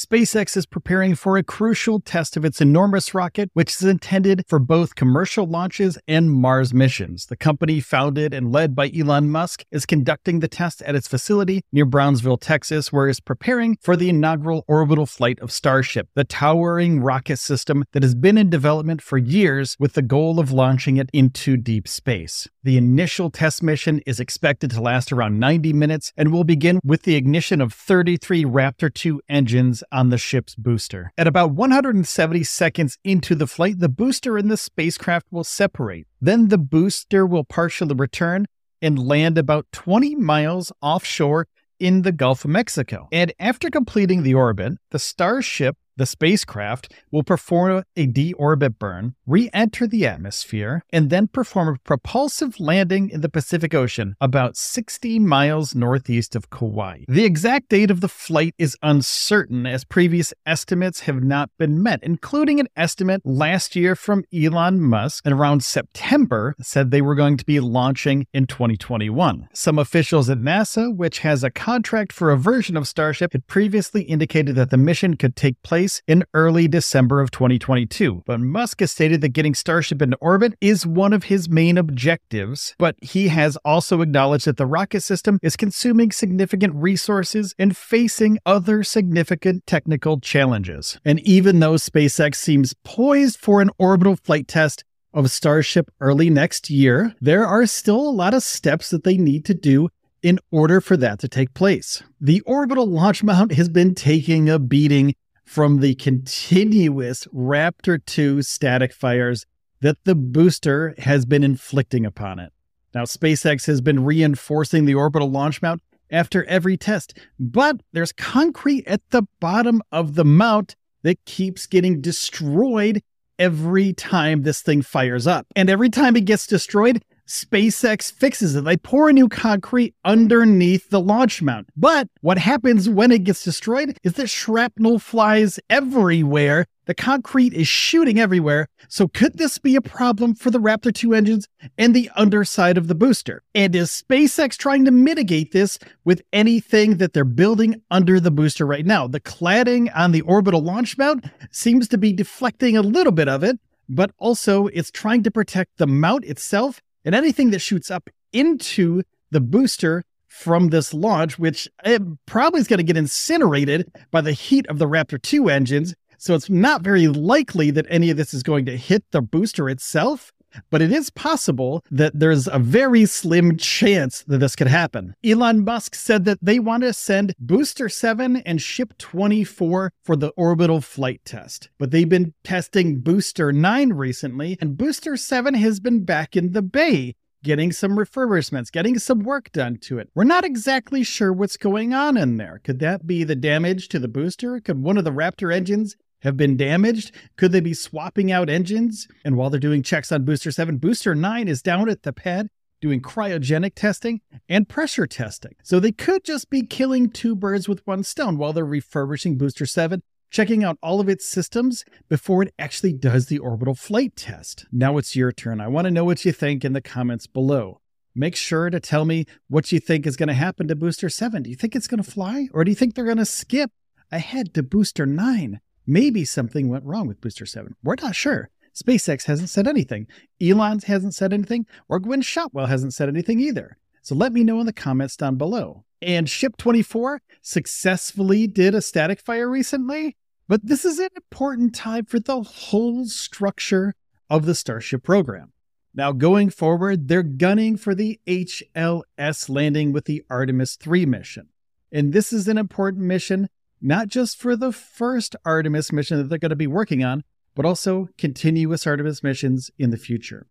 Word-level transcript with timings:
SpaceX 0.00 0.56
is 0.56 0.64
preparing 0.64 1.14
for 1.14 1.36
a 1.36 1.42
crucial 1.42 2.00
test 2.00 2.34
of 2.34 2.42
its 2.42 2.62
enormous 2.62 3.12
rocket, 3.12 3.50
which 3.52 3.74
is 3.74 3.82
intended 3.82 4.42
for 4.48 4.58
both 4.58 4.94
commercial 4.94 5.44
launches 5.46 5.98
and 6.08 6.30
Mars 6.30 6.72
missions. 6.72 7.26
The 7.26 7.36
company, 7.36 7.80
founded 7.80 8.32
and 8.32 8.50
led 8.50 8.74
by 8.74 8.90
Elon 8.98 9.28
Musk, 9.28 9.62
is 9.70 9.84
conducting 9.84 10.40
the 10.40 10.48
test 10.48 10.80
at 10.82 10.94
its 10.94 11.06
facility 11.06 11.60
near 11.70 11.84
Brownsville, 11.84 12.38
Texas, 12.38 12.90
where 12.90 13.08
it's 13.08 13.20
preparing 13.20 13.76
for 13.82 13.94
the 13.94 14.08
inaugural 14.08 14.64
orbital 14.66 15.04
flight 15.04 15.38
of 15.40 15.52
Starship, 15.52 16.08
the 16.14 16.24
towering 16.24 17.00
rocket 17.00 17.36
system 17.36 17.84
that 17.92 18.02
has 18.02 18.14
been 18.14 18.38
in 18.38 18.48
development 18.48 19.02
for 19.02 19.18
years 19.18 19.76
with 19.78 19.92
the 19.92 20.00
goal 20.00 20.40
of 20.40 20.50
launching 20.50 20.96
it 20.96 21.10
into 21.12 21.58
deep 21.58 21.86
space. 21.86 22.48
The 22.62 22.78
initial 22.78 23.28
test 23.28 23.62
mission 23.62 24.00
is 24.06 24.18
expected 24.18 24.70
to 24.70 24.80
last 24.80 25.12
around 25.12 25.38
90 25.38 25.74
minutes 25.74 26.14
and 26.16 26.32
will 26.32 26.44
begin 26.44 26.80
with 26.82 27.02
the 27.02 27.16
ignition 27.16 27.60
of 27.60 27.74
33 27.74 28.46
Raptor 28.46 28.92
2 28.92 29.20
engines 29.28 29.84
on 29.92 30.10
the 30.10 30.18
ship's 30.18 30.54
booster. 30.54 31.12
At 31.18 31.26
about 31.26 31.52
170 31.52 32.44
seconds 32.44 32.98
into 33.04 33.34
the 33.34 33.46
flight, 33.46 33.78
the 33.78 33.88
booster 33.88 34.36
and 34.36 34.50
the 34.50 34.56
spacecraft 34.56 35.26
will 35.30 35.44
separate. 35.44 36.06
Then 36.20 36.48
the 36.48 36.58
booster 36.58 37.26
will 37.26 37.44
partially 37.44 37.94
return 37.94 38.46
and 38.82 38.98
land 38.98 39.38
about 39.38 39.66
20 39.72 40.14
miles 40.16 40.72
offshore 40.80 41.46
in 41.78 42.02
the 42.02 42.12
Gulf 42.12 42.44
of 42.44 42.50
Mexico. 42.50 43.08
And 43.10 43.32
after 43.40 43.70
completing 43.70 44.22
the 44.22 44.34
orbit, 44.34 44.74
the 44.90 44.98
Starship 44.98 45.76
the 45.96 46.06
spacecraft 46.06 46.92
will 47.10 47.22
perform 47.22 47.84
a 47.96 48.06
deorbit 48.06 48.78
burn, 48.78 49.14
re 49.26 49.50
enter 49.52 49.86
the 49.86 50.06
atmosphere, 50.06 50.82
and 50.92 51.10
then 51.10 51.26
perform 51.26 51.68
a 51.68 51.78
propulsive 51.84 52.58
landing 52.60 53.10
in 53.10 53.20
the 53.20 53.28
Pacific 53.28 53.74
Ocean 53.74 54.16
about 54.20 54.56
60 54.56 55.18
miles 55.18 55.74
northeast 55.74 56.34
of 56.36 56.50
Kauai. 56.50 57.00
The 57.08 57.24
exact 57.24 57.68
date 57.68 57.90
of 57.90 58.00
the 58.00 58.08
flight 58.08 58.54
is 58.58 58.76
uncertain 58.82 59.66
as 59.66 59.84
previous 59.84 60.32
estimates 60.46 61.00
have 61.00 61.22
not 61.22 61.50
been 61.58 61.82
met, 61.82 62.00
including 62.02 62.60
an 62.60 62.68
estimate 62.76 63.22
last 63.24 63.76
year 63.76 63.94
from 63.94 64.24
Elon 64.32 64.80
Musk 64.80 65.24
and 65.24 65.34
around 65.34 65.64
September 65.64 66.54
said 66.60 66.90
they 66.90 67.02
were 67.02 67.14
going 67.14 67.36
to 67.36 67.44
be 67.44 67.60
launching 67.60 68.26
in 68.32 68.46
2021. 68.46 69.48
Some 69.52 69.78
officials 69.78 70.30
at 70.30 70.38
NASA, 70.38 70.94
which 70.94 71.20
has 71.20 71.42
a 71.42 71.50
contract 71.50 72.12
for 72.12 72.30
a 72.30 72.36
version 72.36 72.76
of 72.76 72.88
Starship, 72.88 73.32
had 73.32 73.46
previously 73.46 74.02
indicated 74.02 74.54
that 74.56 74.70
the 74.70 74.76
mission 74.76 75.16
could 75.16 75.36
take 75.36 75.60
place 75.62 75.89
in 76.06 76.24
early 76.34 76.68
December 76.68 77.20
of 77.20 77.30
2022. 77.30 78.22
But 78.26 78.40
Musk 78.40 78.80
has 78.80 78.92
stated 78.92 79.20
that 79.20 79.30
getting 79.30 79.54
Starship 79.54 80.00
into 80.02 80.16
orbit 80.20 80.54
is 80.60 80.86
one 80.86 81.12
of 81.12 81.24
his 81.24 81.48
main 81.48 81.76
objectives, 81.78 82.74
but 82.78 82.96
he 83.00 83.28
has 83.28 83.56
also 83.64 84.00
acknowledged 84.00 84.46
that 84.46 84.56
the 84.56 84.66
rocket 84.66 85.00
system 85.00 85.38
is 85.42 85.56
consuming 85.56 86.12
significant 86.12 86.74
resources 86.74 87.54
and 87.58 87.76
facing 87.76 88.38
other 88.46 88.82
significant 88.82 89.66
technical 89.66 90.20
challenges. 90.20 90.98
And 91.04 91.20
even 91.20 91.60
though 91.60 91.74
SpaceX 91.74 92.36
seems 92.36 92.74
poised 92.84 93.38
for 93.38 93.60
an 93.60 93.70
orbital 93.78 94.16
flight 94.16 94.48
test, 94.48 94.84
of 95.12 95.30
Starship 95.30 95.90
early 96.00 96.30
next 96.30 96.70
year, 96.70 97.14
there 97.20 97.44
are 97.46 97.66
still 97.66 98.00
a 98.00 98.10
lot 98.10 98.34
of 98.34 98.42
steps 98.42 98.90
that 98.90 99.04
they 99.04 99.16
need 99.16 99.44
to 99.46 99.54
do 99.54 99.88
in 100.22 100.38
order 100.50 100.80
for 100.80 100.96
that 100.96 101.18
to 101.20 101.28
take 101.28 101.54
place. 101.54 102.02
The 102.20 102.40
orbital 102.42 102.86
launch 102.86 103.22
mount 103.22 103.52
has 103.52 103.68
been 103.68 103.94
taking 103.94 104.48
a 104.48 104.58
beating 104.58 105.14
from 105.50 105.80
the 105.80 105.96
continuous 105.96 107.26
Raptor 107.34 107.98
2 108.06 108.40
static 108.40 108.92
fires 108.92 109.46
that 109.80 109.96
the 110.04 110.14
booster 110.14 110.94
has 110.98 111.26
been 111.26 111.42
inflicting 111.42 112.06
upon 112.06 112.38
it. 112.38 112.52
Now, 112.94 113.02
SpaceX 113.02 113.66
has 113.66 113.80
been 113.80 114.04
reinforcing 114.04 114.84
the 114.84 114.94
orbital 114.94 115.28
launch 115.28 115.60
mount 115.60 115.82
after 116.08 116.44
every 116.44 116.76
test, 116.76 117.18
but 117.40 117.80
there's 117.92 118.12
concrete 118.12 118.86
at 118.86 119.00
the 119.10 119.24
bottom 119.40 119.82
of 119.90 120.14
the 120.14 120.24
mount 120.24 120.76
that 121.02 121.24
keeps 121.24 121.66
getting 121.66 122.00
destroyed 122.00 123.02
every 123.36 123.92
time 123.92 124.42
this 124.42 124.62
thing 124.62 124.82
fires 124.82 125.26
up. 125.26 125.48
And 125.56 125.68
every 125.68 125.90
time 125.90 126.14
it 126.14 126.26
gets 126.26 126.46
destroyed, 126.46 127.02
SpaceX 127.30 128.12
fixes 128.12 128.56
it. 128.56 128.64
They 128.64 128.76
pour 128.76 129.08
a 129.08 129.12
new 129.12 129.28
concrete 129.28 129.94
underneath 130.04 130.90
the 130.90 131.00
launch 131.00 131.40
mount. 131.40 131.68
But 131.76 132.08
what 132.22 132.38
happens 132.38 132.88
when 132.88 133.12
it 133.12 133.22
gets 133.22 133.44
destroyed 133.44 133.96
is 134.02 134.14
that 134.14 134.26
shrapnel 134.26 134.98
flies 134.98 135.60
everywhere. 135.70 136.66
The 136.86 136.94
concrete 136.94 137.54
is 137.54 137.68
shooting 137.68 138.18
everywhere. 138.18 138.66
So 138.88 139.06
could 139.06 139.38
this 139.38 139.58
be 139.58 139.76
a 139.76 139.80
problem 139.80 140.34
for 140.34 140.50
the 140.50 140.58
Raptor 140.58 140.92
2 140.92 141.14
engines 141.14 141.46
and 141.78 141.94
the 141.94 142.10
underside 142.16 142.76
of 142.76 142.88
the 142.88 142.96
booster? 142.96 143.44
And 143.54 143.76
is 143.76 143.90
SpaceX 143.90 144.56
trying 144.56 144.84
to 144.86 144.90
mitigate 144.90 145.52
this 145.52 145.78
with 146.04 146.22
anything 146.32 146.96
that 146.96 147.12
they're 147.12 147.24
building 147.24 147.80
under 147.92 148.18
the 148.18 148.32
booster 148.32 148.66
right 148.66 148.84
now? 148.84 149.06
The 149.06 149.20
cladding 149.20 149.88
on 149.94 150.10
the 150.10 150.22
orbital 150.22 150.62
launch 150.62 150.98
mount 150.98 151.26
seems 151.52 151.86
to 151.88 151.98
be 151.98 152.12
deflecting 152.12 152.76
a 152.76 152.82
little 152.82 153.12
bit 153.12 153.28
of 153.28 153.44
it, 153.44 153.60
but 153.88 154.10
also 154.18 154.66
it's 154.66 154.90
trying 154.90 155.22
to 155.22 155.30
protect 155.30 155.78
the 155.78 155.86
mount 155.86 156.24
itself 156.24 156.80
and 157.04 157.14
anything 157.14 157.50
that 157.50 157.60
shoots 157.60 157.90
up 157.90 158.10
into 158.32 159.02
the 159.30 159.40
booster 159.40 160.04
from 160.28 160.68
this 160.68 160.94
launch, 160.94 161.38
which 161.38 161.68
it 161.84 162.02
probably 162.26 162.60
is 162.60 162.68
going 162.68 162.78
to 162.78 162.84
get 162.84 162.96
incinerated 162.96 163.90
by 164.10 164.20
the 164.20 164.32
heat 164.32 164.66
of 164.68 164.78
the 164.78 164.86
Raptor 164.86 165.20
2 165.20 165.48
engines. 165.48 165.94
So 166.18 166.34
it's 166.34 166.50
not 166.50 166.82
very 166.82 167.08
likely 167.08 167.70
that 167.72 167.86
any 167.88 168.10
of 168.10 168.16
this 168.16 168.32
is 168.32 168.42
going 168.42 168.66
to 168.66 168.76
hit 168.76 169.04
the 169.10 169.22
booster 169.22 169.68
itself 169.68 170.32
but 170.70 170.82
it 170.82 170.92
is 170.92 171.10
possible 171.10 171.84
that 171.90 172.18
there's 172.18 172.46
a 172.48 172.58
very 172.58 173.06
slim 173.06 173.56
chance 173.56 174.22
that 174.22 174.38
this 174.38 174.56
could 174.56 174.66
happen. 174.66 175.14
Elon 175.24 175.64
Musk 175.64 175.94
said 175.94 176.24
that 176.24 176.38
they 176.42 176.58
want 176.58 176.82
to 176.82 176.92
send 176.92 177.34
Booster 177.38 177.88
7 177.88 178.38
and 178.38 178.60
Ship 178.60 178.96
24 178.98 179.92
for 180.02 180.16
the 180.16 180.30
orbital 180.36 180.80
flight 180.80 181.20
test, 181.24 181.68
but 181.78 181.90
they've 181.90 182.08
been 182.08 182.34
testing 182.44 183.00
Booster 183.00 183.52
9 183.52 183.92
recently, 183.92 184.56
and 184.60 184.76
Booster 184.76 185.16
7 185.16 185.54
has 185.54 185.80
been 185.80 186.04
back 186.04 186.36
in 186.36 186.52
the 186.52 186.62
bay 186.62 187.14
getting 187.42 187.72
some 187.72 187.96
refurbishments, 187.96 188.70
getting 188.70 188.98
some 188.98 189.20
work 189.20 189.50
done 189.52 189.76
to 189.78 189.98
it. 189.98 190.10
We're 190.14 190.24
not 190.24 190.44
exactly 190.44 191.02
sure 191.02 191.32
what's 191.32 191.56
going 191.56 191.94
on 191.94 192.16
in 192.16 192.36
there. 192.36 192.60
Could 192.62 192.80
that 192.80 193.06
be 193.06 193.24
the 193.24 193.36
damage 193.36 193.88
to 193.88 193.98
the 193.98 194.08
booster? 194.08 194.60
Could 194.60 194.82
one 194.82 194.98
of 194.98 195.04
the 195.04 195.10
Raptor 195.10 195.54
engines 195.54 195.96
have 196.22 196.36
been 196.36 196.56
damaged? 196.56 197.12
Could 197.36 197.52
they 197.52 197.60
be 197.60 197.74
swapping 197.74 198.30
out 198.30 198.48
engines? 198.48 199.08
And 199.24 199.36
while 199.36 199.50
they're 199.50 199.60
doing 199.60 199.82
checks 199.82 200.12
on 200.12 200.24
Booster 200.24 200.50
7, 200.50 200.78
Booster 200.78 201.14
9 201.14 201.48
is 201.48 201.62
down 201.62 201.88
at 201.88 202.02
the 202.02 202.12
pad 202.12 202.48
doing 202.80 203.00
cryogenic 203.00 203.74
testing 203.74 204.20
and 204.48 204.68
pressure 204.68 205.06
testing. 205.06 205.54
So 205.62 205.78
they 205.78 205.92
could 205.92 206.24
just 206.24 206.50
be 206.50 206.62
killing 206.62 207.10
two 207.10 207.36
birds 207.36 207.68
with 207.68 207.86
one 207.86 208.02
stone 208.02 208.38
while 208.38 208.52
they're 208.52 208.64
refurbishing 208.64 209.36
Booster 209.36 209.66
7, 209.66 210.02
checking 210.30 210.64
out 210.64 210.78
all 210.82 211.00
of 211.00 211.08
its 211.08 211.26
systems 211.26 211.84
before 212.08 212.42
it 212.42 212.54
actually 212.58 212.92
does 212.92 213.26
the 213.26 213.38
orbital 213.38 213.74
flight 213.74 214.16
test. 214.16 214.66
Now 214.72 214.96
it's 214.96 215.14
your 215.14 215.32
turn. 215.32 215.60
I 215.60 215.68
want 215.68 215.86
to 215.86 215.90
know 215.90 216.04
what 216.04 216.24
you 216.24 216.32
think 216.32 216.64
in 216.64 216.72
the 216.72 216.80
comments 216.80 217.26
below. 217.26 217.80
Make 218.14 218.34
sure 218.34 218.70
to 218.70 218.80
tell 218.80 219.04
me 219.04 219.26
what 219.48 219.70
you 219.70 219.78
think 219.78 220.06
is 220.06 220.16
going 220.16 220.28
to 220.28 220.34
happen 220.34 220.66
to 220.68 220.74
Booster 220.74 221.08
7. 221.08 221.44
Do 221.44 221.50
you 221.50 221.56
think 221.56 221.76
it's 221.76 221.86
going 221.86 222.02
to 222.02 222.10
fly 222.10 222.48
or 222.52 222.64
do 222.64 222.70
you 222.70 222.74
think 222.74 222.94
they're 222.94 223.04
going 223.04 223.18
to 223.18 223.24
skip 223.24 223.70
ahead 224.10 224.52
to 224.54 224.62
Booster 224.62 225.06
9? 225.06 225.60
Maybe 225.90 226.24
something 226.24 226.68
went 226.68 226.84
wrong 226.84 227.08
with 227.08 227.20
Booster 227.20 227.44
7. 227.44 227.74
We're 227.82 227.96
not 228.00 228.14
sure. 228.14 228.48
SpaceX 228.76 229.24
hasn't 229.24 229.48
said 229.48 229.66
anything. 229.66 230.06
Elon 230.40 230.78
hasn't 230.86 231.16
said 231.16 231.32
anything, 231.32 231.66
or 231.88 231.98
Gwynne 231.98 232.22
Shotwell 232.22 232.66
hasn't 232.66 232.94
said 232.94 233.08
anything 233.08 233.40
either. 233.40 233.76
So 234.00 234.14
let 234.14 234.32
me 234.32 234.44
know 234.44 234.60
in 234.60 234.66
the 234.66 234.72
comments 234.72 235.16
down 235.16 235.34
below. 235.34 235.82
And 236.00 236.30
Ship 236.30 236.56
24 236.56 237.22
successfully 237.42 238.46
did 238.46 238.72
a 238.72 238.82
static 238.82 239.18
fire 239.18 239.50
recently, 239.50 240.16
but 240.46 240.64
this 240.64 240.84
is 240.84 241.00
an 241.00 241.08
important 241.16 241.74
time 241.74 242.04
for 242.04 242.20
the 242.20 242.40
whole 242.40 243.06
structure 243.06 243.96
of 244.30 244.46
the 244.46 244.54
Starship 244.54 245.02
program. 245.02 245.52
Now, 245.92 246.12
going 246.12 246.50
forward, 246.50 247.08
they're 247.08 247.24
gunning 247.24 247.76
for 247.76 247.96
the 247.96 248.20
HLS 248.28 249.48
landing 249.48 249.92
with 249.92 250.04
the 250.04 250.22
Artemis 250.30 250.76
3 250.76 251.04
mission. 251.04 251.48
And 251.90 252.12
this 252.12 252.32
is 252.32 252.46
an 252.46 252.58
important 252.58 253.02
mission 253.06 253.48
not 253.80 254.08
just 254.08 254.38
for 254.38 254.56
the 254.56 254.72
first 254.72 255.36
Artemis 255.44 255.92
mission 255.92 256.18
that 256.18 256.24
they're 256.28 256.38
going 256.38 256.50
to 256.50 256.56
be 256.56 256.66
working 256.66 257.02
on, 257.04 257.24
but 257.54 257.64
also 257.64 258.08
continuous 258.18 258.86
Artemis 258.86 259.22
missions 259.22 259.70
in 259.78 259.90
the 259.90 259.96
future. 259.96 260.46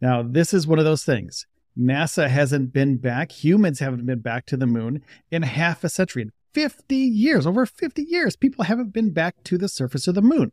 Now, 0.00 0.22
this 0.22 0.54
is 0.54 0.66
one 0.66 0.78
of 0.78 0.84
those 0.84 1.04
things. 1.04 1.46
NASA 1.78 2.28
hasn't 2.28 2.72
been 2.72 2.96
back, 2.96 3.32
humans 3.32 3.78
haven't 3.78 4.06
been 4.06 4.20
back 4.20 4.46
to 4.46 4.56
the 4.56 4.66
moon 4.66 5.02
in 5.30 5.42
half 5.42 5.84
a 5.84 5.88
century. 5.88 6.22
In 6.22 6.32
50 6.52 6.96
years, 6.96 7.46
over 7.46 7.64
50 7.64 8.02
years, 8.02 8.36
people 8.36 8.64
haven't 8.64 8.92
been 8.92 9.12
back 9.12 9.36
to 9.44 9.56
the 9.56 9.68
surface 9.68 10.08
of 10.08 10.14
the 10.14 10.22
moon. 10.22 10.52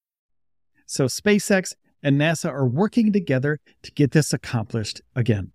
So 0.91 1.05
SpaceX 1.05 1.73
and 2.03 2.19
NASA 2.19 2.49
are 2.49 2.67
working 2.67 3.13
together 3.13 3.61
to 3.81 3.91
get 3.93 4.11
this 4.11 4.33
accomplished 4.33 5.01
again. 5.15 5.53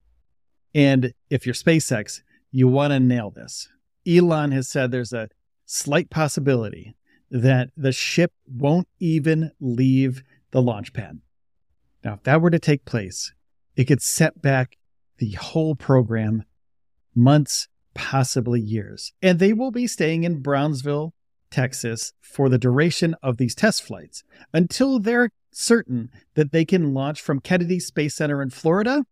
And 0.74 1.12
if 1.28 1.44
you're 1.44 1.54
SpaceX, 1.54 2.22
you 2.50 2.68
want 2.68 2.92
to 2.92 3.00
nail 3.00 3.32
this. 3.32 3.68
Elon 4.08 4.52
has 4.52 4.66
said 4.66 4.90
there's 4.90 5.12
a 5.12 5.28
slight 5.66 6.08
possibility 6.08 6.96
that 7.30 7.68
the 7.76 7.92
ship 7.92 8.32
won't 8.46 8.88
even 8.98 9.50
leave 9.60 10.22
the 10.52 10.62
launch 10.62 10.94
pad. 10.94 11.20
Now, 12.02 12.14
if 12.14 12.22
that 12.22 12.40
were 12.40 12.48
to 12.48 12.58
take 12.58 12.86
place, 12.86 13.34
it 13.76 13.84
could 13.84 14.00
set 14.00 14.40
back 14.40 14.78
the 15.18 15.32
whole 15.32 15.74
program 15.74 16.44
months, 17.14 17.68
possibly 17.92 18.62
years. 18.62 19.12
And 19.20 19.38
they 19.38 19.52
will 19.52 19.70
be 19.70 19.86
staying 19.86 20.24
in 20.24 20.40
Brownsville, 20.40 21.12
Texas 21.50 22.12
for 22.20 22.48
the 22.48 22.58
duration 22.58 23.14
of 23.22 23.36
these 23.36 23.54
test 23.54 23.82
flights 23.82 24.22
until 24.52 24.98
they're 24.98 25.30
certain 25.52 26.10
that 26.34 26.52
they 26.52 26.64
can 26.64 26.92
launch 26.92 27.20
from 27.20 27.40
Kennedy 27.40 27.80
Space 27.80 28.14
Center 28.14 28.42
in 28.42 28.50
Florida 28.50 29.04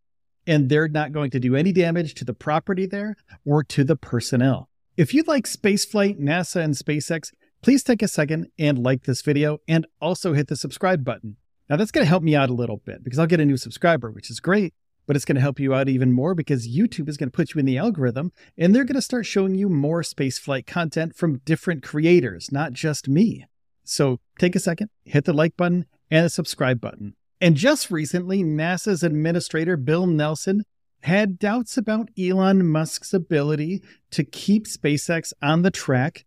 and 0.46 0.68
they're 0.68 0.88
not 0.88 1.12
going 1.12 1.30
to 1.30 1.40
do 1.40 1.56
any 1.56 1.72
damage 1.72 2.14
to 2.14 2.24
the 2.24 2.34
property 2.34 2.86
there 2.86 3.16
or 3.44 3.64
to 3.64 3.84
the 3.84 3.96
personnel. 3.96 4.68
If 4.96 5.14
you 5.14 5.24
like 5.26 5.44
spaceflight, 5.44 6.20
NASA, 6.20 6.62
and 6.62 6.74
SpaceX, 6.74 7.32
please 7.62 7.82
take 7.82 8.02
a 8.02 8.08
second 8.08 8.48
and 8.58 8.78
like 8.78 9.04
this 9.04 9.22
video 9.22 9.58
and 9.66 9.86
also 10.00 10.34
hit 10.34 10.48
the 10.48 10.56
subscribe 10.56 11.04
button. 11.04 11.36
Now, 11.68 11.76
that's 11.76 11.90
going 11.90 12.04
to 12.04 12.08
help 12.08 12.22
me 12.22 12.36
out 12.36 12.50
a 12.50 12.54
little 12.54 12.82
bit 12.84 13.02
because 13.02 13.18
I'll 13.18 13.26
get 13.26 13.40
a 13.40 13.44
new 13.44 13.56
subscriber, 13.56 14.10
which 14.10 14.30
is 14.30 14.38
great, 14.38 14.74
but 15.06 15.16
it's 15.16 15.24
going 15.24 15.36
to 15.36 15.42
help 15.42 15.60
you 15.60 15.74
out 15.74 15.88
even 15.88 16.12
more 16.12 16.34
because 16.34 16.68
YouTube 16.68 17.08
is 17.08 17.16
going 17.16 17.30
to 17.30 17.36
put 17.36 17.54
you 17.54 17.58
in 17.58 17.66
the 17.66 17.78
algorithm 17.78 18.32
and 18.56 18.74
they're 18.74 18.84
going 18.84 18.94
to 18.94 19.02
start 19.02 19.26
showing 19.26 19.54
you 19.54 19.68
more 19.68 20.02
spaceflight 20.02 20.66
content 20.66 21.14
from 21.14 21.38
different 21.44 21.82
creators, 21.82 22.50
not 22.50 22.72
just 22.72 23.08
me. 23.08 23.46
So 23.84 24.20
take 24.38 24.56
a 24.56 24.60
second, 24.60 24.90
hit 25.04 25.24
the 25.24 25.32
like 25.32 25.56
button 25.56 25.86
and 26.10 26.24
the 26.24 26.30
subscribe 26.30 26.80
button. 26.80 27.14
And 27.40 27.56
just 27.56 27.90
recently, 27.90 28.42
NASA's 28.42 29.02
administrator, 29.02 29.76
Bill 29.76 30.06
Nelson, 30.06 30.64
had 31.02 31.38
doubts 31.38 31.76
about 31.76 32.08
Elon 32.18 32.66
Musk's 32.66 33.12
ability 33.12 33.82
to 34.10 34.24
keep 34.24 34.66
SpaceX 34.66 35.34
on 35.42 35.60
the 35.60 35.70
track 35.70 36.24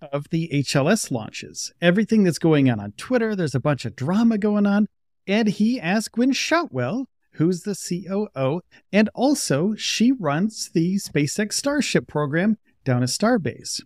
of 0.00 0.28
the 0.30 0.50
HLS 0.52 1.12
launches. 1.12 1.72
Everything 1.80 2.24
that's 2.24 2.40
going 2.40 2.68
on 2.68 2.80
on 2.80 2.92
Twitter, 2.92 3.36
there's 3.36 3.54
a 3.54 3.60
bunch 3.60 3.84
of 3.84 3.94
drama 3.94 4.38
going 4.38 4.66
on. 4.66 4.88
And 5.28 5.48
he 5.48 5.80
asked 5.80 6.12
Gwynne 6.12 6.32
Shotwell, 6.32 7.06
who's 7.36 7.62
the 7.62 7.74
COO, 7.74 8.60
and 8.92 9.08
also 9.14 9.74
she 9.74 10.12
runs 10.12 10.70
the 10.72 10.96
SpaceX 10.96 11.54
Starship 11.54 12.06
program 12.06 12.58
down 12.84 13.02
at 13.02 13.08
Starbase. 13.08 13.82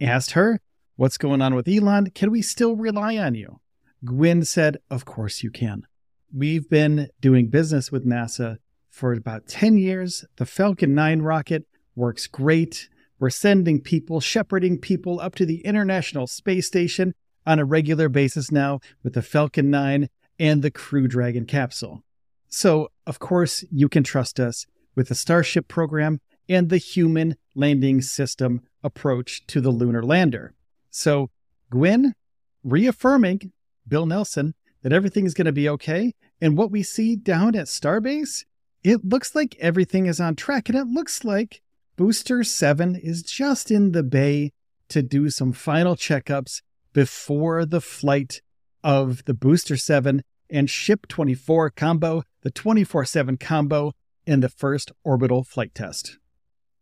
Asked 0.00 0.32
her, 0.32 0.60
What's 0.96 1.16
going 1.16 1.40
on 1.40 1.54
with 1.54 1.66
Elon? 1.66 2.10
Can 2.10 2.30
we 2.30 2.42
still 2.42 2.76
rely 2.76 3.16
on 3.16 3.34
you? 3.34 3.60
Gwynne 4.04 4.44
said, 4.44 4.78
Of 4.90 5.04
course 5.04 5.42
you 5.42 5.50
can. 5.50 5.86
We've 6.34 6.68
been 6.68 7.08
doing 7.20 7.48
business 7.48 7.90
with 7.90 8.06
NASA 8.06 8.58
for 8.90 9.12
about 9.12 9.46
10 9.46 9.78
years. 9.78 10.24
The 10.36 10.46
Falcon 10.46 10.94
9 10.94 11.22
rocket 11.22 11.66
works 11.96 12.26
great. 12.26 12.88
We're 13.18 13.30
sending 13.30 13.80
people, 13.80 14.20
shepherding 14.20 14.78
people 14.78 15.20
up 15.20 15.34
to 15.36 15.46
the 15.46 15.60
International 15.64 16.26
Space 16.26 16.66
Station 16.66 17.14
on 17.46 17.58
a 17.58 17.64
regular 17.64 18.08
basis 18.08 18.50
now 18.50 18.80
with 19.02 19.14
the 19.14 19.22
Falcon 19.22 19.70
9 19.70 20.08
and 20.38 20.62
the 20.62 20.70
Crew 20.70 21.08
Dragon 21.08 21.46
capsule. 21.46 22.02
So, 22.50 22.90
of 23.06 23.20
course, 23.20 23.64
you 23.70 23.88
can 23.88 24.02
trust 24.02 24.40
us 24.40 24.66
with 24.94 25.08
the 25.08 25.14
Starship 25.14 25.68
program 25.68 26.20
and 26.48 26.68
the 26.68 26.78
human 26.78 27.36
landing 27.54 28.02
system 28.02 28.62
approach 28.82 29.46
to 29.46 29.60
the 29.60 29.70
lunar 29.70 30.02
lander. 30.02 30.52
So, 30.90 31.30
Gwynne 31.70 32.14
reaffirming 32.64 33.52
Bill 33.86 34.04
Nelson 34.04 34.54
that 34.82 34.92
everything 34.92 35.26
is 35.26 35.34
going 35.34 35.46
to 35.46 35.52
be 35.52 35.68
okay. 35.68 36.14
And 36.40 36.56
what 36.56 36.72
we 36.72 36.82
see 36.82 37.14
down 37.14 37.54
at 37.54 37.66
Starbase, 37.66 38.44
it 38.82 39.04
looks 39.04 39.34
like 39.34 39.56
everything 39.60 40.06
is 40.06 40.20
on 40.20 40.34
track. 40.34 40.68
And 40.68 40.76
it 40.76 40.86
looks 40.86 41.24
like 41.24 41.62
Booster 41.96 42.42
7 42.42 42.96
is 42.96 43.22
just 43.22 43.70
in 43.70 43.92
the 43.92 44.02
bay 44.02 44.52
to 44.88 45.02
do 45.02 45.30
some 45.30 45.52
final 45.52 45.94
checkups 45.94 46.62
before 46.92 47.64
the 47.64 47.80
flight 47.80 48.42
of 48.82 49.24
the 49.26 49.34
Booster 49.34 49.76
7 49.76 50.22
and 50.50 50.68
Ship 50.68 51.06
24 51.08 51.70
combo, 51.70 52.22
the 52.42 52.50
24 52.50 53.04
7 53.04 53.36
combo, 53.36 53.92
in 54.26 54.40
the 54.40 54.48
first 54.48 54.92
orbital 55.04 55.44
flight 55.44 55.74
test. 55.74 56.18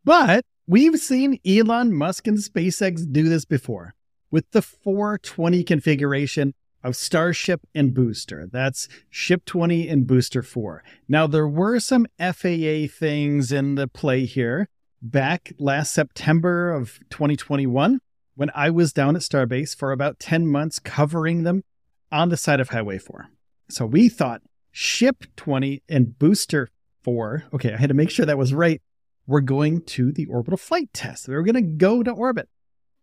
But 0.05 0.45
we've 0.67 0.99
seen 0.99 1.41
Elon 1.47 1.93
Musk 1.93 2.27
and 2.27 2.39
SpaceX 2.39 3.11
do 3.11 3.29
this 3.29 3.45
before 3.45 3.95
with 4.31 4.51
the 4.51 4.63
420 4.63 5.65
configuration 5.65 6.55
of 6.83 6.97
Starship 6.97 7.61
and 7.75 7.95
Booster. 7.95 8.49
That's 8.51 8.89
Ship 9.11 9.45
20 9.45 9.89
and 9.89 10.07
Booster 10.07 10.43
4. 10.43 10.83
Now, 11.09 11.27
there 11.27 11.49
were 11.49 11.81
some 11.81 12.07
FAA 12.19 12.87
things 12.89 13.51
in 13.53 13.75
the 13.75 13.89
play 13.89 14.25
here 14.25 14.69
back 15.03 15.53
last 15.59 15.93
September 15.93 16.73
of 16.73 17.01
2021 17.11 18.01
when 18.35 18.51
I 18.55 18.71
was 18.71 18.93
down 18.93 19.17
at 19.17 19.23
Starbase 19.23 19.77
for 19.77 19.93
about 19.93 20.19
10 20.19 20.47
months 20.47 20.79
covering 20.79 21.43
them 21.43 21.65
on 22.13 22.29
the 22.29 22.37
side 22.37 22.61
of 22.61 22.71
Highway 22.71 22.99
4. 22.99 23.29
So 23.71 23.87
we 23.87 24.09
thought 24.09 24.43
Ship 24.71 25.25
20 25.37 25.83
and 25.89 26.19
Booster 26.19 26.69
4, 27.03 27.45
okay, 27.55 27.75
I 27.75 27.77
had 27.77 27.89
to 27.89 27.95
make 27.95 28.11
sure 28.11 28.27
that 28.27 28.39
was 28.39 28.55
right, 28.55 28.81
We're 29.27 29.41
going 29.41 29.83
to 29.83 30.11
the 30.11 30.27
orbital 30.27 30.57
flight 30.57 30.91
test. 30.93 31.29
We 31.29 31.35
were 31.35 31.43
going 31.43 31.55
to 31.55 31.61
go 31.63 32.03
to 32.03 32.11
orbit. 32.11 32.49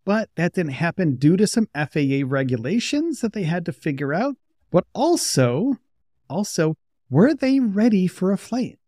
But 0.06 0.30
that 0.36 0.54
didn't 0.54 0.74
happen 0.74 1.16
due 1.16 1.38
to 1.38 1.48
some 1.48 1.68
FAA 1.76 2.24
regulations 2.26 3.22
that 3.22 3.34
they 3.34 3.44
had 3.44 3.66
to 3.66 3.74
figure 3.74 4.14
out. 4.14 4.36
But 4.72 4.86
also, 4.94 5.78
also, 6.30 6.78
were 7.10 7.34
they 7.34 7.60
ready 7.60 8.08
for 8.08 8.32
a 8.32 8.38
flight? 8.38 8.80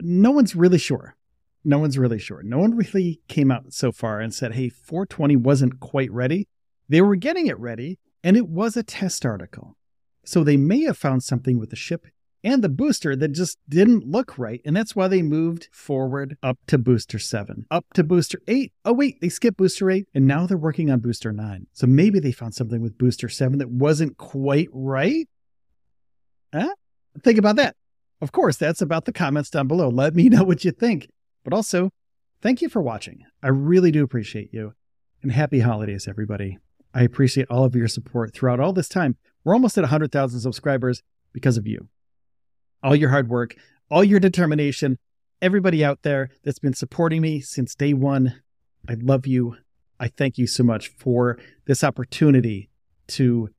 No 0.00 0.30
one's 0.30 0.54
really 0.54 0.78
sure. 0.78 1.16
No 1.64 1.78
one's 1.78 1.98
really 1.98 2.18
sure. 2.18 2.42
No 2.42 2.58
one 2.58 2.76
really 2.76 3.20
came 3.28 3.50
out 3.50 3.72
so 3.72 3.90
far 3.90 4.20
and 4.20 4.32
said, 4.32 4.54
hey, 4.54 4.68
420 4.68 5.36
wasn't 5.36 5.80
quite 5.80 6.12
ready. 6.12 6.48
They 6.88 7.00
were 7.00 7.16
getting 7.16 7.46
it 7.48 7.58
ready, 7.58 7.98
and 8.22 8.36
it 8.36 8.48
was 8.48 8.76
a 8.76 8.84
test 8.84 9.26
article. 9.26 9.76
So 10.26 10.42
they 10.42 10.56
may 10.56 10.82
have 10.82 10.98
found 10.98 11.22
something 11.22 11.58
with 11.58 11.70
the 11.70 11.76
ship 11.76 12.06
and 12.42 12.62
the 12.62 12.68
booster 12.68 13.16
that 13.16 13.32
just 13.32 13.58
didn't 13.68 14.06
look 14.06 14.38
right. 14.38 14.60
And 14.64 14.76
that's 14.76 14.94
why 14.94 15.08
they 15.08 15.22
moved 15.22 15.68
forward 15.72 16.36
up 16.42 16.58
to 16.66 16.78
booster 16.78 17.18
seven, 17.18 17.66
up 17.70 17.86
to 17.94 18.04
booster 18.04 18.40
eight. 18.46 18.72
Oh, 18.84 18.92
wait, 18.92 19.20
they 19.20 19.28
skipped 19.28 19.56
booster 19.56 19.90
eight 19.90 20.08
and 20.14 20.26
now 20.26 20.46
they're 20.46 20.56
working 20.56 20.90
on 20.90 21.00
booster 21.00 21.32
nine. 21.32 21.66
So 21.72 21.86
maybe 21.86 22.20
they 22.20 22.32
found 22.32 22.54
something 22.54 22.80
with 22.80 22.98
booster 22.98 23.28
seven 23.28 23.58
that 23.58 23.70
wasn't 23.70 24.16
quite 24.16 24.68
right. 24.72 25.28
Huh? 26.52 26.74
Think 27.22 27.38
about 27.38 27.56
that. 27.56 27.76
Of 28.20 28.32
course, 28.32 28.56
that's 28.56 28.82
about 28.82 29.04
the 29.04 29.12
comments 29.12 29.50
down 29.50 29.68
below. 29.68 29.88
Let 29.88 30.14
me 30.14 30.28
know 30.28 30.44
what 30.44 30.64
you 30.64 30.72
think. 30.72 31.08
But 31.44 31.52
also, 31.52 31.90
thank 32.42 32.62
you 32.62 32.68
for 32.68 32.82
watching. 32.82 33.24
I 33.42 33.48
really 33.48 33.90
do 33.90 34.02
appreciate 34.02 34.52
you. 34.52 34.74
And 35.22 35.32
happy 35.32 35.60
holidays, 35.60 36.06
everybody. 36.06 36.58
I 36.96 37.02
appreciate 37.02 37.46
all 37.50 37.64
of 37.64 37.76
your 37.76 37.88
support 37.88 38.32
throughout 38.32 38.58
all 38.58 38.72
this 38.72 38.88
time. 38.88 39.16
We're 39.44 39.52
almost 39.52 39.76
at 39.76 39.82
100,000 39.82 40.40
subscribers 40.40 41.02
because 41.32 41.58
of 41.58 41.66
you 41.66 41.88
all 42.82 42.96
your 42.96 43.10
hard 43.10 43.28
work, 43.28 43.54
all 43.90 44.04
your 44.04 44.20
determination, 44.20 44.98
everybody 45.42 45.84
out 45.84 46.02
there 46.02 46.30
that's 46.44 46.58
been 46.58 46.72
supporting 46.72 47.20
me 47.20 47.40
since 47.40 47.74
day 47.74 47.92
one. 47.92 48.40
I 48.88 48.94
love 49.00 49.26
you. 49.26 49.56
I 49.98 50.08
thank 50.08 50.38
you 50.38 50.46
so 50.46 50.62
much 50.62 50.88
for 50.88 51.38
this 51.66 51.82
opportunity 51.82 52.70
to 53.08 53.50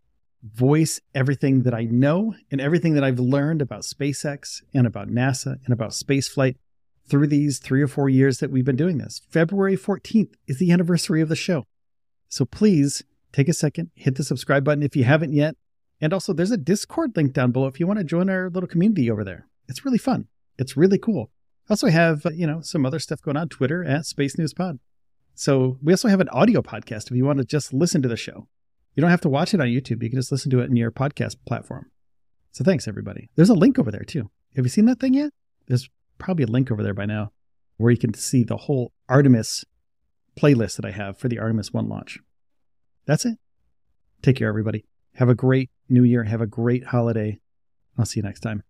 voice 0.44 1.02
everything 1.14 1.64
that 1.64 1.74
I 1.74 1.84
know 1.84 2.36
and 2.50 2.62
everything 2.62 2.94
that 2.94 3.04
I've 3.04 3.20
learned 3.20 3.62
about 3.62 3.82
SpaceX 3.82 4.62
and 4.74 4.88
about 4.88 5.10
NASA 5.10 5.58
and 5.66 5.74
about 5.74 5.92
spaceflight 5.92 6.56
through 7.08 7.28
these 7.28 7.60
three 7.60 7.82
or 7.82 7.88
four 7.88 8.10
years 8.10 8.40
that 8.40 8.50
we've 8.50 8.66
been 8.66 8.76
doing 8.76 8.98
this. 8.98 9.22
February 9.30 9.78
14th 9.78 10.34
is 10.48 10.58
the 10.58 10.72
anniversary 10.72 11.22
of 11.22 11.30
the 11.30 11.36
show. 11.36 11.66
So 12.30 12.46
please 12.46 13.04
take 13.32 13.50
a 13.50 13.54
second, 13.54 13.92
hit 13.96 14.16
the 14.16 14.24
subscribe 14.24 14.64
button 14.64 14.84
if 14.84 14.96
you 14.96 15.04
haven't 15.04 15.34
yet, 15.34 15.56
and 16.00 16.14
also, 16.14 16.34
there's 16.34 16.52
a 16.52 16.58
Discord 16.58 17.16
link 17.16 17.34
down 17.34 17.52
below 17.52 17.68
if 17.68 17.80
you 17.80 17.88
want 17.88 18.00
to 18.00 18.06
join 18.06 18.30
our 18.30 18.50
little 18.50 18.68
community 18.68 19.10
over 19.10 19.24
there. 19.24 19.48
It's 19.68 19.84
really 19.84 19.98
fun. 19.98 20.28
It's 20.58 20.78
really 20.78 21.00
cool. 21.00 21.32
Also 21.70 21.88
have, 21.88 22.26
uh, 22.26 22.30
you 22.30 22.48
know, 22.48 22.62
some 22.62 22.86
other 22.86 23.00
stuff 23.00 23.22
going 23.22 23.36
on 23.36 23.50
Twitter 23.50 23.84
at 23.84 24.06
Space 24.06 24.38
News 24.38 24.54
Pod. 24.54 24.80
So 25.34 25.78
we 25.84 25.94
also 25.94 26.08
have 26.08 26.22
an 26.22 26.30
audio 26.30 26.62
podcast 26.62 27.12
if 27.12 27.18
you 27.18 27.26
want 27.26 27.40
to 27.40 27.46
just 27.46 27.74
listen 27.74 28.02
to 28.02 28.08
the 28.08 28.18
show. 28.18 28.48
You 28.96 29.02
don't 29.02 29.10
have 29.10 29.22
to 29.22 29.30
watch 29.30 29.54
it 29.54 29.62
on 29.62 29.68
YouTube. 29.68 30.02
You 30.02 30.10
can 30.10 30.20
just 30.20 30.32
listen 30.32 30.50
to 30.52 30.60
it 30.60 30.70
in 30.70 30.76
your 30.76 30.92
podcast 30.92 31.36
platform. 31.46 31.92
So 32.52 32.64
thanks, 32.64 32.88
everybody. 32.88 33.30
There's 33.36 33.50
a 33.50 33.56
link 33.56 33.78
over 33.78 33.92
there 33.92 34.04
too. 34.04 34.32
Have 34.56 34.66
you 34.66 34.70
seen 34.70 34.86
that 34.86 35.00
thing 35.00 35.14
yet? 35.14 35.32
There's 35.68 35.90
probably 36.18 36.46
a 36.46 36.48
link 36.48 36.72
over 36.72 36.82
there 36.82 36.96
by 36.96 37.06
now 37.06 37.32
where 37.78 37.92
you 37.92 37.98
can 37.98 38.14
see 38.14 38.44
the 38.44 38.58
whole 38.58 38.94
Artemis 39.10 39.66
playlist 40.40 40.78
that 40.78 40.86
I 40.86 40.92
have 40.92 41.18
for 41.18 41.28
the 41.28 41.38
Artemis 41.38 41.74
1 41.74 41.88
launch. 41.88 42.20
That's 43.08 43.26
it. 43.26 43.38
Take 44.22 44.36
care, 44.36 44.50
everybody. 44.50 44.86
Have 45.16 45.30
a 45.30 45.36
great 45.36 45.72
new 45.90 46.04
year. 46.04 46.24
Have 46.24 46.42
a 46.42 46.48
great 46.48 46.84
holiday. 46.84 47.40
I'll 47.98 48.06
see 48.06 48.20
you 48.20 48.24
next 48.24 48.42
time. 48.42 48.64